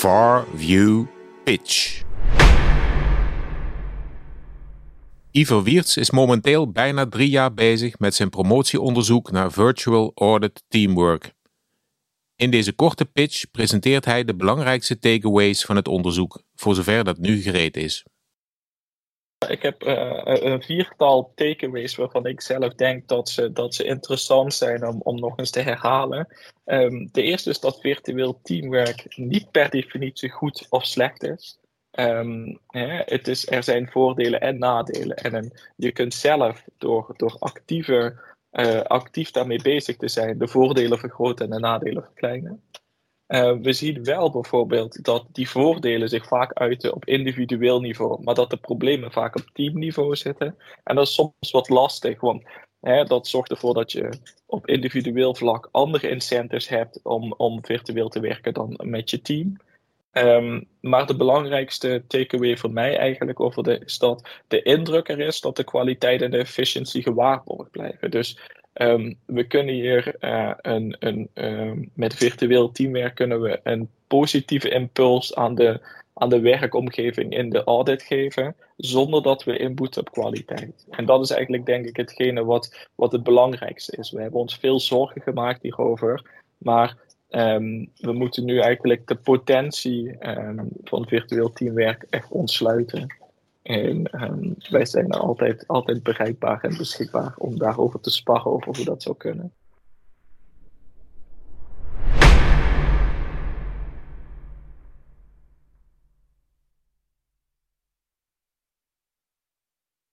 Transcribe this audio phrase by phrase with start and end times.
[0.00, 1.04] Far View
[1.44, 2.02] Pitch.
[5.30, 11.32] Ivo Wiertz is momenteel bijna drie jaar bezig met zijn promotieonderzoek naar Virtual Audit Teamwork.
[12.36, 17.18] In deze korte pitch presenteert hij de belangrijkste takeaways van het onderzoek, voor zover dat
[17.18, 18.04] nu gereed is.
[19.50, 24.54] Ik heb uh, een viertal takeaways waarvan ik zelf denk dat ze, dat ze interessant
[24.54, 26.26] zijn om, om nog eens te herhalen.
[26.64, 31.58] Um, de eerste is dat virtueel teamwork niet per definitie goed of slecht is.
[31.98, 35.16] Um, hè, het is er zijn voordelen en nadelen.
[35.16, 40.98] En je kunt zelf door, door actiever, uh, actief daarmee bezig te zijn, de voordelen
[40.98, 42.62] vergroten en de nadelen verkleinen.
[43.30, 48.34] Uh, we zien wel bijvoorbeeld dat die voordelen zich vaak uiten op individueel niveau, maar
[48.34, 50.56] dat de problemen vaak op teamniveau zitten.
[50.84, 52.42] En dat is soms wat lastig, want
[52.80, 54.08] hè, dat zorgt ervoor dat je
[54.46, 59.56] op individueel vlak andere incentives hebt om, om virtueel te werken dan met je team.
[60.12, 65.20] Um, maar de belangrijkste takeaway voor mij eigenlijk over de, is dat de indruk er
[65.20, 68.10] is dat de kwaliteit en de efficiëntie gewaarborgd blijven.
[68.10, 68.38] Dus
[68.82, 74.68] um, we kunnen hier uh, een, een, um, met virtueel teamwerk kunnen we een positieve
[74.68, 75.80] impuls aan de,
[76.14, 80.86] aan de werkomgeving in de audit geven, zonder dat we inboeten op kwaliteit.
[80.90, 84.10] En dat is eigenlijk denk ik hetgene wat, wat het belangrijkste is.
[84.10, 86.22] We hebben ons veel zorgen gemaakt hierover,
[86.58, 86.96] maar
[87.32, 90.16] Um, we moeten nu eigenlijk de potentie
[90.84, 93.14] van virtueel teamwerk echt ontsluiten.
[93.70, 98.84] En um, wij zijn altijd, altijd bereikbaar en beschikbaar om daarover te sparren over hoe
[98.84, 99.52] dat zou kunnen.